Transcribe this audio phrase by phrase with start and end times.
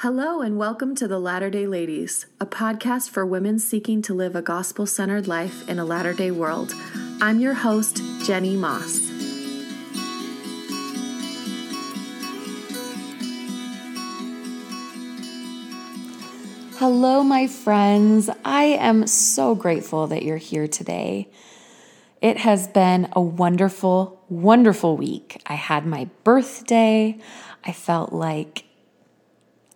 [0.00, 4.36] Hello, and welcome to the Latter day Ladies, a podcast for women seeking to live
[4.36, 6.74] a gospel centered life in a latter day world.
[7.22, 9.00] I'm your host, Jenny Moss.
[16.78, 18.28] Hello, my friends.
[18.44, 21.30] I am so grateful that you're here today.
[22.20, 25.40] It has been a wonderful, wonderful week.
[25.46, 27.18] I had my birthday.
[27.64, 28.65] I felt like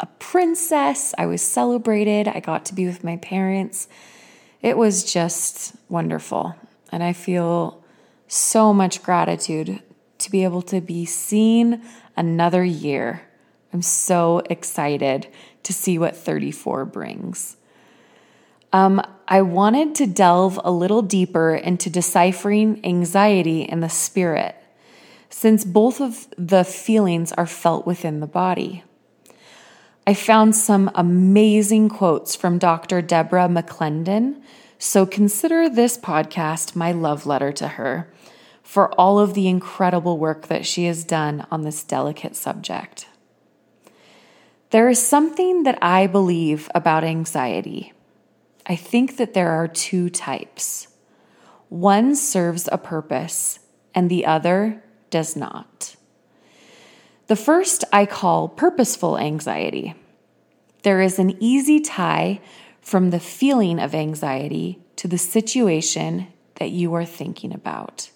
[0.00, 1.14] a princess.
[1.16, 2.26] I was celebrated.
[2.26, 3.86] I got to be with my parents.
[4.62, 6.56] It was just wonderful.
[6.90, 7.84] And I feel
[8.26, 9.82] so much gratitude
[10.18, 11.82] to be able to be seen
[12.16, 13.22] another year.
[13.72, 15.28] I'm so excited
[15.62, 17.56] to see what 34 brings.
[18.72, 24.56] Um, I wanted to delve a little deeper into deciphering anxiety in the spirit,
[25.28, 28.84] since both of the feelings are felt within the body.
[30.06, 33.02] I found some amazing quotes from Dr.
[33.02, 34.40] Deborah McClendon,
[34.78, 38.10] so consider this podcast my love letter to her
[38.62, 43.06] for all of the incredible work that she has done on this delicate subject.
[44.70, 47.92] There is something that I believe about anxiety.
[48.66, 50.88] I think that there are two types.
[51.68, 53.58] One serves a purpose,
[53.94, 55.96] and the other does not.
[57.30, 59.94] The first I call purposeful anxiety.
[60.82, 62.40] There is an easy tie
[62.80, 68.10] from the feeling of anxiety to the situation that you are thinking about.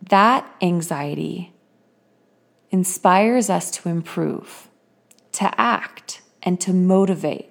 [0.00, 1.52] That anxiety
[2.70, 4.70] inspires us to improve,
[5.32, 7.50] to act, and to motivate.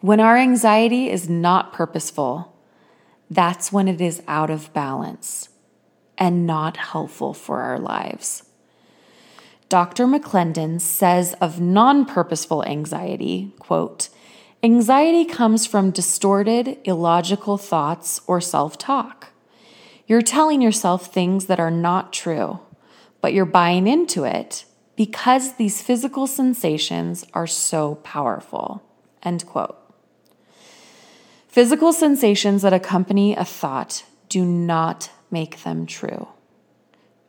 [0.00, 2.56] When our anxiety is not purposeful,
[3.28, 5.50] that's when it is out of balance
[6.18, 8.44] and not helpful for our lives.
[9.68, 10.06] Dr.
[10.06, 14.08] McClendon says of non-purposeful anxiety, quote,
[14.62, 19.32] Anxiety comes from distorted, illogical thoughts or self-talk.
[20.06, 22.60] You're telling yourself things that are not true,
[23.20, 24.64] but you're buying into it
[24.96, 28.82] because these physical sensations are so powerful.
[29.22, 29.76] End quote.
[31.48, 36.28] Physical sensations that accompany a thought do not make them true.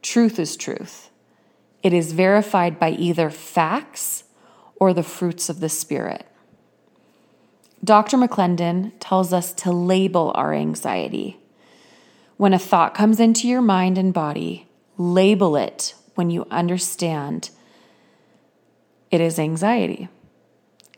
[0.02, 1.10] Truth is truth.
[1.82, 4.24] It is verified by either facts
[4.76, 6.26] or the fruits of the Spirit.
[7.84, 8.18] Dr.
[8.18, 11.38] McClendon tells us to label our anxiety.
[12.38, 14.68] When a thought comes into your mind and body,
[14.98, 17.50] label it when you understand
[19.12, 20.10] it is anxiety.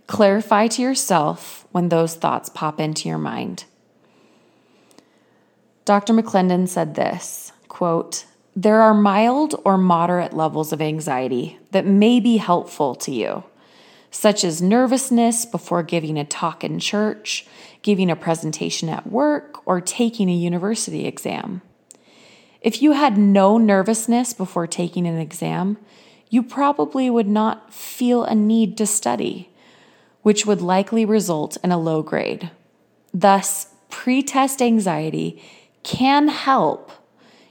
[0.08, 3.66] Clarify to yourself when those thoughts pop into your mind.
[5.88, 6.14] Dr.
[6.14, 8.26] McClendon said this quote,
[8.58, 13.46] There are mild or moderate levels of anxiety that may be helpful to you,
[14.12, 17.48] such as nervousness before giving a talk in church,
[17.84, 21.62] giving a presentation at work, or taking a university exam.
[22.60, 25.78] If you had no nervousness before taking an exam,
[26.30, 29.52] you probably would not feel a need to study,
[30.22, 32.52] which would likely result in a low grade.
[33.14, 35.42] Thus, pretest anxiety
[35.88, 36.92] can help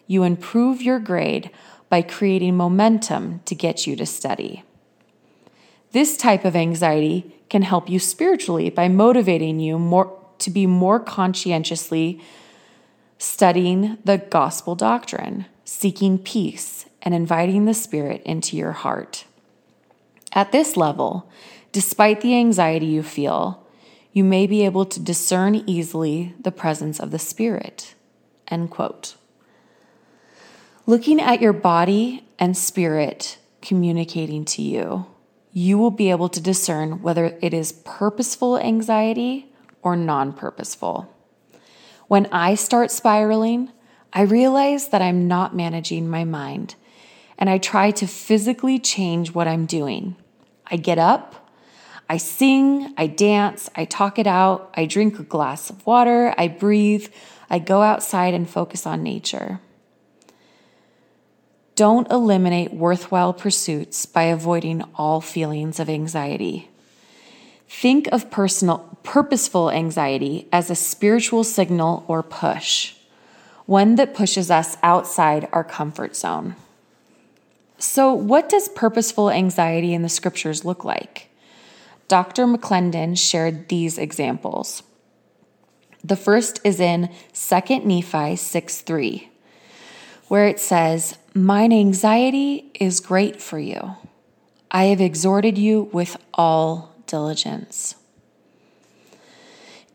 [0.07, 1.51] you improve your grade
[1.89, 4.63] by creating momentum to get you to study.
[5.93, 11.01] This type of anxiety can help you spiritually by motivating you more to be more
[11.01, 12.21] conscientiously
[13.17, 19.25] studying the gospel doctrine, seeking peace, and inviting the Spirit into your heart.
[20.33, 21.27] At this level,
[21.73, 23.67] despite the anxiety you feel,
[24.13, 27.95] you may be able to discern easily the presence of the Spirit.
[28.49, 29.17] End quote.
[30.87, 35.07] Looking at your body and spirit communicating to you,
[35.53, 39.53] you will be able to discern whether it is purposeful anxiety
[39.83, 41.13] or non purposeful.
[42.09, 43.73] When I start spiraling,
[44.13, 46.77] I realize that I'm not managing my mind
[47.39, 50.17] and I try to physically change what I'm doing.
[50.67, 51.51] I get up,
[52.09, 56.49] I sing, I dance, I talk it out, I drink a glass of water, I
[56.49, 57.09] breathe,
[57.49, 59.61] I go outside and focus on nature.
[61.77, 66.71] Don't eliminate worthwhile pursuits by avoiding all feelings of anxiety.
[67.69, 72.95] Think of personal, purposeful anxiety as a spiritual signal or push,
[73.67, 76.57] one that pushes us outside our comfort zone.
[77.79, 81.29] So, what does purposeful anxiety in the scriptures look like?
[82.09, 82.47] Dr.
[82.47, 84.83] McClendon shared these examples.
[86.07, 89.29] The first is in 2 Nephi 6 3,
[90.29, 93.97] where it says, Mine anxiety is great for you.
[94.71, 97.97] I have exhorted you with all diligence.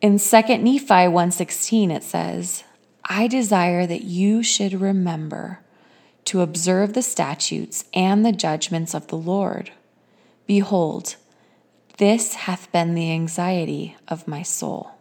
[0.01, 2.65] In 2 Nephi 1:16 it says,
[3.05, 5.59] I desire that you should remember
[6.25, 9.71] to observe the statutes and the judgments of the Lord.
[10.45, 11.15] Behold,
[11.99, 14.91] this hath been the anxiety of my soul.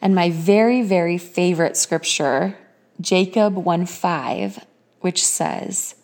[0.00, 2.56] And my very, very favorite scripture,
[3.00, 4.64] Jacob 1 5,
[5.00, 5.94] which says,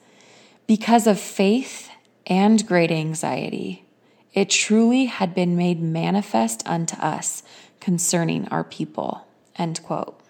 [0.66, 1.90] Because of faith
[2.26, 3.84] and great anxiety,
[4.32, 7.42] it truly had been made manifest unto us
[7.80, 9.26] concerning our people.
[9.56, 10.20] End quote.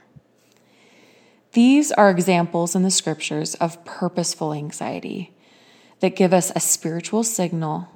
[1.52, 5.32] These are examples in the scriptures of purposeful anxiety
[6.00, 7.88] that give us a spiritual signal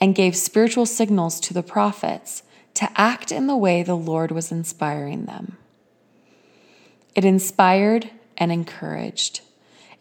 [0.00, 2.42] and gave spiritual signals to the prophets
[2.74, 5.56] to act in the way the Lord was inspiring them.
[7.14, 9.40] It inspired and encouraged.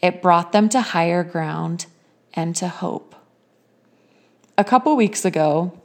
[0.01, 1.87] It brought them to higher ground
[2.33, 3.15] and to hope.
[4.57, 5.77] A couple weeks ago,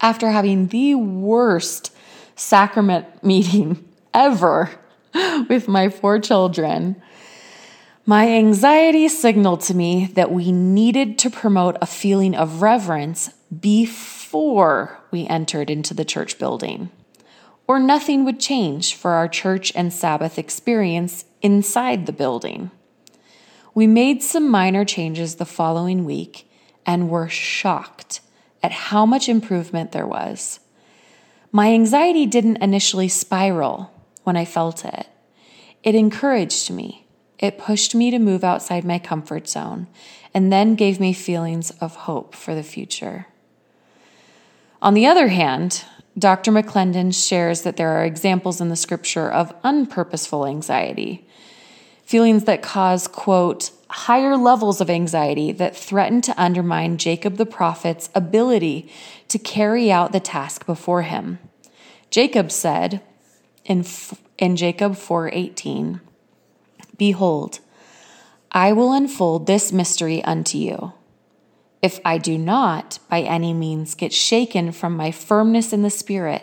[0.00, 1.92] after having the worst
[2.36, 4.70] sacrament meeting ever
[5.48, 7.00] with my four children,
[8.06, 13.30] my anxiety signaled to me that we needed to promote a feeling of reverence
[13.60, 14.17] before
[15.10, 16.90] we entered into the church building,
[17.66, 22.70] or nothing would change for our church and Sabbath experience inside the building.
[23.74, 26.50] We made some minor changes the following week
[26.84, 28.20] and were shocked
[28.62, 30.60] at how much improvement there was.
[31.52, 33.90] My anxiety didn't initially spiral
[34.24, 35.06] when I felt it.
[35.82, 37.06] It encouraged me.
[37.38, 39.86] It pushed me to move outside my comfort zone
[40.34, 43.26] and then gave me feelings of hope for the future.
[44.80, 45.84] On the other hand,
[46.16, 46.52] Dr.
[46.52, 51.26] McClendon shares that there are examples in the scripture of unpurposeful anxiety,
[52.04, 58.10] feelings that cause, quote, higher levels of anxiety that threaten to undermine Jacob the prophet's
[58.14, 58.90] ability
[59.28, 61.38] to carry out the task before him.
[62.10, 63.00] Jacob said,
[63.64, 63.84] in,
[64.38, 66.00] in Jacob 4:18,
[66.96, 67.60] Behold,
[68.50, 70.92] I will unfold this mystery unto you.
[71.80, 76.42] If I do not by any means get shaken from my firmness in the spirit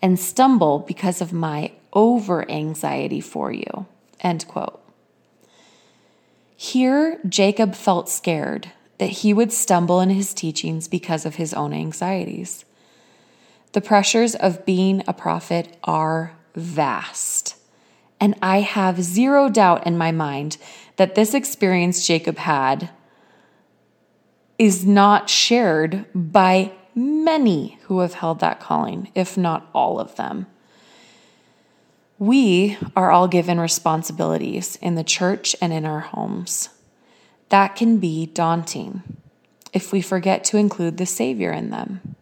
[0.00, 3.86] and stumble because of my over anxiety for you.
[4.20, 4.80] End quote.
[6.56, 11.72] Here, Jacob felt scared that he would stumble in his teachings because of his own
[11.72, 12.64] anxieties.
[13.72, 17.56] The pressures of being a prophet are vast.
[18.18, 20.56] And I have zero doubt in my mind
[20.96, 22.88] that this experience Jacob had
[24.58, 30.46] is not shared by many who have held that calling, if not all of them.
[32.18, 36.70] We are all given responsibilities in the church and in our homes.
[37.50, 39.02] That can be daunting
[39.74, 42.16] if we forget to include the Savior in them.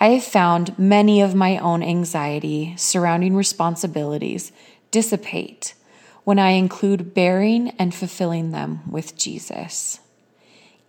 [0.00, 4.50] I have found many of my own anxiety surrounding responsibilities
[4.90, 5.74] dissipate
[6.24, 10.00] when I include bearing and fulfilling them with Jesus.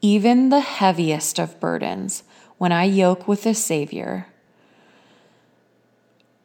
[0.01, 2.24] Even the heaviest of burdens,
[2.57, 4.27] when I yoke with the Savior,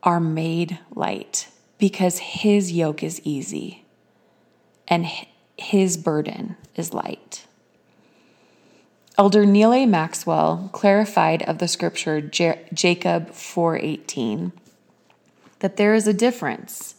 [0.02, 1.48] are made light
[1.78, 3.84] because His yoke is easy
[4.86, 5.06] and
[5.56, 7.46] His burden is light.
[9.18, 9.86] Elder Neal A.
[9.86, 14.52] Maxwell clarified of the scripture Jacob 4:18
[15.60, 16.96] that there is a difference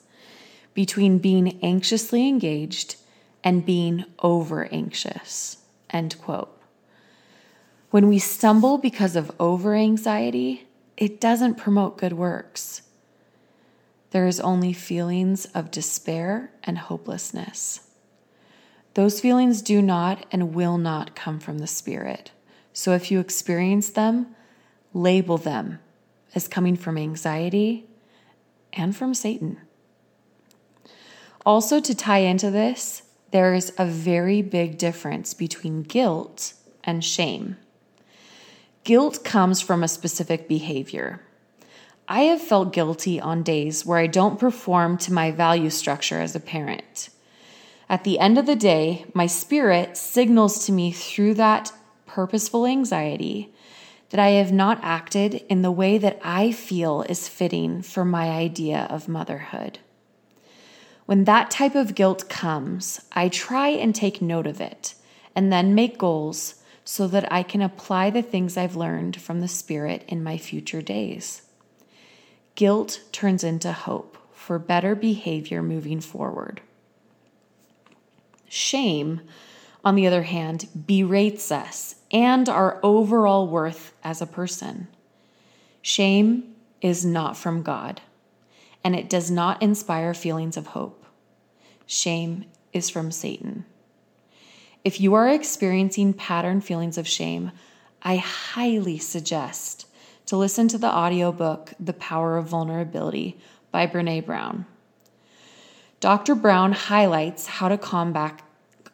[0.73, 2.95] between being anxiously engaged
[3.43, 5.57] and being over anxious.
[5.91, 6.56] End quote.
[7.89, 10.67] When we stumble because of over anxiety,
[10.97, 12.81] it doesn't promote good works.
[14.11, 17.81] There is only feelings of despair and hopelessness.
[18.93, 22.31] Those feelings do not and will not come from the Spirit.
[22.73, 24.35] So if you experience them,
[24.93, 25.79] label them
[26.35, 27.85] as coming from anxiety
[28.73, 29.59] and from Satan.
[31.45, 36.53] Also, to tie into this, there is a very big difference between guilt
[36.83, 37.55] and shame.
[38.87, 41.19] Guilt comes from a specific behavior.
[42.07, 46.37] I have felt guilty on days where I don't perform to my value structure as
[46.37, 47.09] a parent.
[47.89, 51.73] At the end of the day, my spirit signals to me through that
[52.05, 53.53] purposeful anxiety
[54.11, 58.29] that I have not acted in the way that I feel is fitting for my
[58.29, 59.79] idea of motherhood.
[61.05, 64.95] When that type of guilt comes, I try and take note of it
[65.35, 66.56] and then make goals
[66.89, 70.81] so that I can apply the things I've learned from the Spirit in my future
[70.81, 71.41] days.
[72.55, 76.61] Guilt turns into hope for better behavior moving forward.
[78.47, 79.19] Shame,
[79.83, 84.87] on the other hand, berates us and our overall worth as a person.
[85.81, 87.99] Shame is not from God,
[88.81, 91.05] and it does not inspire feelings of hope.
[91.85, 93.65] Shame is from Satan.
[94.87, 97.51] If you are experiencing pattern feelings of shame,
[98.03, 99.85] I highly suggest
[100.27, 103.37] to listen to the audiobook The Power of Vulnerability
[103.69, 104.65] by Brene Brown.
[105.99, 106.35] Dr.
[106.35, 108.41] Brown highlights how to combat,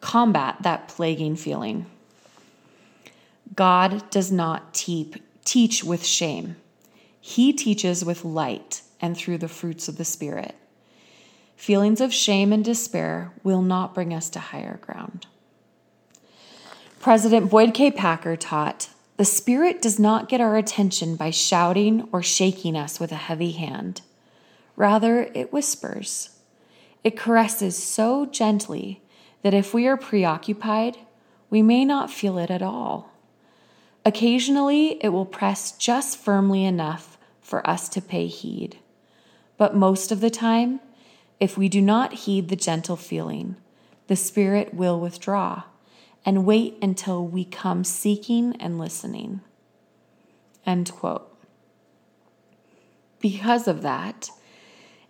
[0.00, 1.86] combat that plaguing feeling.
[3.54, 6.56] God does not teep, teach with shame,
[7.20, 10.56] He teaches with light and through the fruits of the Spirit.
[11.54, 15.28] Feelings of shame and despair will not bring us to higher ground.
[17.04, 17.90] President Boyd K.
[17.90, 23.12] Packer taught the Spirit does not get our attention by shouting or shaking us with
[23.12, 24.00] a heavy hand.
[24.74, 26.38] Rather, it whispers.
[27.04, 29.02] It caresses so gently
[29.42, 30.96] that if we are preoccupied,
[31.50, 33.12] we may not feel it at all.
[34.06, 38.78] Occasionally, it will press just firmly enough for us to pay heed.
[39.58, 40.80] But most of the time,
[41.38, 43.56] if we do not heed the gentle feeling,
[44.06, 45.64] the Spirit will withdraw
[46.24, 49.40] and wait until we come seeking and listening.
[50.66, 51.30] End quote.
[53.20, 54.30] Because of that,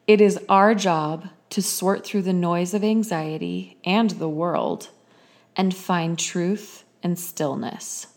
[0.07, 4.91] it is our job to sort through the noise of anxiety and the world
[5.57, 8.09] and find truth and stillness.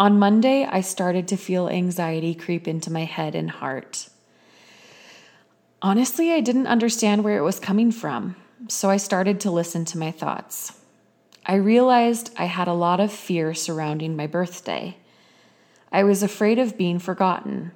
[0.00, 4.08] On Monday, I started to feel anxiety creep into my head and heart.
[5.82, 8.36] Honestly, I didn't understand where it was coming from,
[8.68, 10.77] so I started to listen to my thoughts.
[11.50, 14.98] I realized I had a lot of fear surrounding my birthday.
[15.90, 17.72] I was afraid of being forgotten.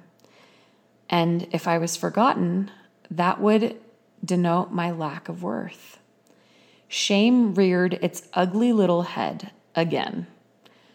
[1.09, 2.69] And if I was forgotten,
[3.09, 3.75] that would
[4.23, 5.97] denote my lack of worth.
[6.87, 10.27] Shame reared its ugly little head again.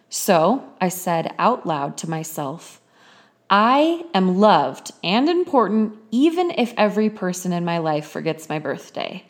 [0.09, 2.81] So I said out loud to myself,
[3.51, 9.28] I am loved and important even if every person in my life forgets my birthday.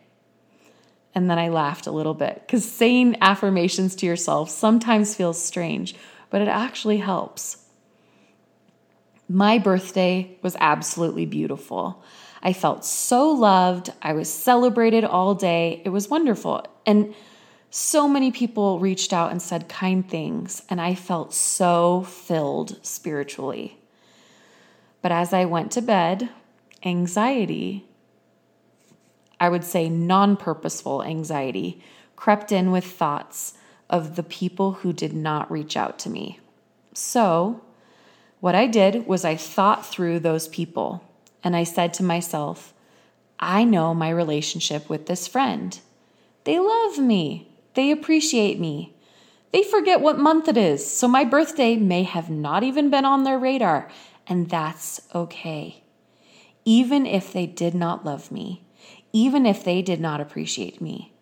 [1.18, 5.96] And then I laughed a little bit because saying affirmations to yourself sometimes feels strange,
[6.30, 7.56] but it actually helps.
[9.28, 12.04] My birthday was absolutely beautiful.
[12.40, 13.92] I felt so loved.
[14.00, 15.82] I was celebrated all day.
[15.84, 16.64] It was wonderful.
[16.86, 17.16] And
[17.68, 23.80] so many people reached out and said kind things, and I felt so filled spiritually.
[25.02, 26.28] But as I went to bed,
[26.84, 27.87] anxiety
[29.40, 31.82] I would say non purposeful anxiety
[32.16, 33.54] crept in with thoughts
[33.88, 36.40] of the people who did not reach out to me.
[36.92, 37.62] So,
[38.40, 41.02] what I did was I thought through those people
[41.42, 42.74] and I said to myself,
[43.38, 45.78] I know my relationship with this friend.
[46.44, 48.94] They love me, they appreciate me.
[49.52, 53.24] They forget what month it is, so my birthday may have not even been on
[53.24, 53.88] their radar,
[54.26, 55.82] and that's okay.
[56.64, 58.62] Even if they did not love me,
[59.12, 61.12] even if they did not appreciate me,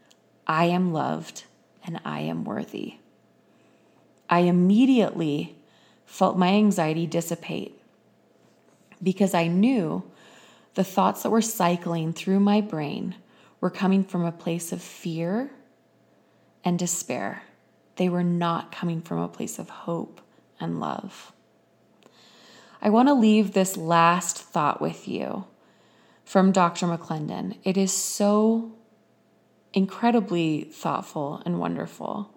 [0.46, 1.44] I am loved
[1.84, 2.96] and I am worthy.
[4.28, 5.56] I immediately
[6.04, 7.80] felt my anxiety dissipate
[9.02, 10.02] because I knew
[10.74, 13.14] the thoughts that were cycling through my brain
[13.60, 15.50] were coming from a place of fear
[16.64, 17.42] and despair.
[17.96, 20.20] They were not coming from a place of hope
[20.60, 21.32] and love.
[22.82, 25.46] I want to leave this last thought with you
[26.26, 26.86] from Dr.
[26.86, 27.56] McClendon.
[27.62, 28.72] It is so
[29.72, 32.30] incredibly thoughtful and wonderful.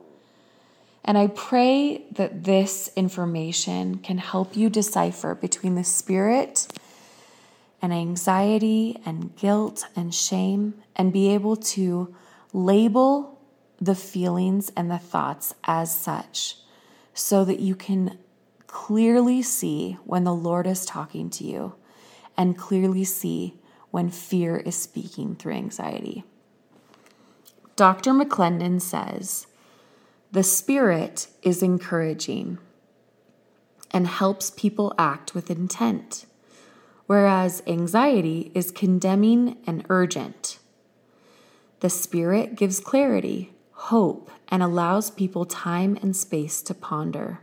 [1.03, 6.67] And I pray that this information can help you decipher between the spirit
[7.81, 12.13] and anxiety and guilt and shame and be able to
[12.53, 13.39] label
[13.81, 16.57] the feelings and the thoughts as such
[17.15, 18.19] so that you can
[18.67, 21.73] clearly see when the Lord is talking to you
[22.37, 23.58] and clearly see
[23.91, 26.23] when fear is speaking through anxiety.
[27.75, 28.11] Dr.
[28.11, 29.47] McClendon says
[30.31, 32.59] the Spirit is encouraging
[33.91, 36.25] and helps people act with intent,
[37.07, 40.59] whereas anxiety is condemning and urgent.
[41.79, 47.39] The Spirit gives clarity, hope, and allows people time and space to ponder,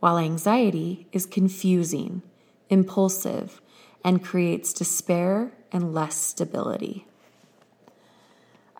[0.00, 2.22] while anxiety is confusing,
[2.70, 3.60] impulsive,
[4.04, 7.06] and creates despair and less stability.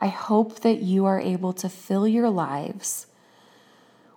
[0.00, 3.06] I hope that you are able to fill your lives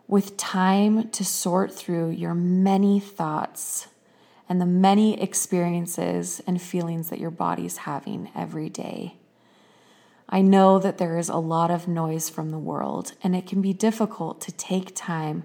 [0.07, 3.87] with time to sort through your many thoughts
[4.47, 9.15] and the many experiences and feelings that your body's having every day.
[10.27, 13.61] I know that there is a lot of noise from the world, and it can
[13.61, 15.43] be difficult to take time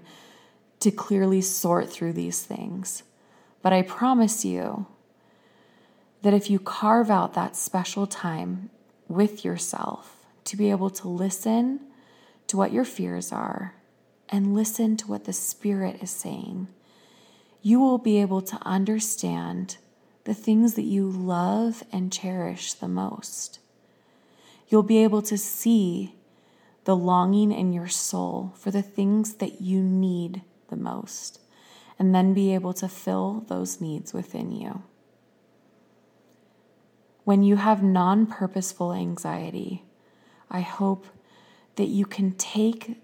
[0.79, 3.03] to clearly sort through these things.
[3.61, 4.87] But I promise you
[6.27, 8.69] that if you carve out that special time
[9.07, 11.79] with yourself to be able to listen
[12.47, 13.75] to what your fears are
[14.27, 16.67] and listen to what the Spirit is saying,
[17.61, 19.77] you will be able to understand
[20.25, 23.59] the things that you love and cherish the most.
[24.67, 26.13] You'll be able to see
[26.83, 31.39] the longing in your soul for the things that you need the most,
[31.97, 34.83] and then be able to fill those needs within you.
[37.27, 39.83] When you have non purposeful anxiety,
[40.49, 41.07] I hope
[41.75, 43.01] that you can take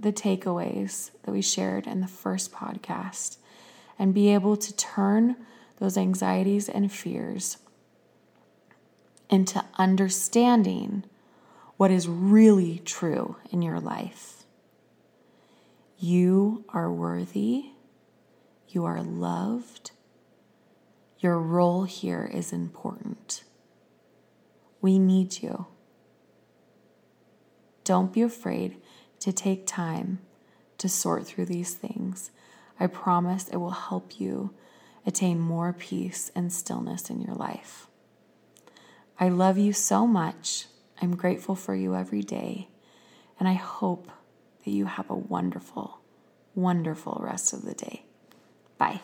[0.00, 3.36] the takeaways that we shared in the first podcast
[3.98, 5.36] and be able to turn
[5.78, 7.58] those anxieties and fears
[9.28, 11.04] into understanding
[11.76, 14.44] what is really true in your life.
[15.98, 17.72] You are worthy.
[18.70, 19.90] You are loved.
[21.18, 23.42] Your role here is important.
[24.86, 25.66] We need you.
[27.82, 28.76] Don't be afraid
[29.18, 30.20] to take time
[30.78, 32.30] to sort through these things.
[32.78, 34.54] I promise it will help you
[35.04, 37.88] attain more peace and stillness in your life.
[39.18, 40.66] I love you so much.
[41.02, 42.68] I'm grateful for you every day.
[43.40, 44.08] And I hope
[44.64, 45.98] that you have a wonderful,
[46.54, 48.04] wonderful rest of the day.
[48.78, 49.00] Bye.